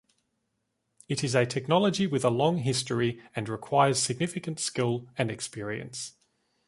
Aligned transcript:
It 1.07 1.23
is 1.23 1.35
a 1.35 1.45
technology 1.45 2.07
with 2.07 2.25
a 2.25 2.31
long 2.31 2.57
history 2.57 3.21
and 3.35 3.47
requires 3.47 4.01
significant 4.01 4.59
skill 4.59 5.07
and 5.15 5.29
experience. 5.29 6.13